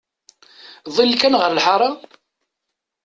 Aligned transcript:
Ḍill 0.95 1.13
kan 1.19 1.37
ɣer 1.41 1.51
lḥara! 1.57 1.89